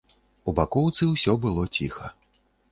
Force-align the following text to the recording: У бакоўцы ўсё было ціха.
У 0.51 0.53
бакоўцы 0.59 1.03
ўсё 1.11 1.37
было 1.45 1.69
ціха. 1.81 2.13